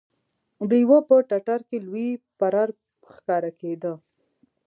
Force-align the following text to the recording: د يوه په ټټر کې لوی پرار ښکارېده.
د 0.69 0.71
يوه 0.83 0.99
په 1.09 1.15
ټټر 1.29 1.59
کې 1.69 1.77
لوی 1.87 2.07
پرار 2.39 2.69
ښکارېده. 3.13 3.93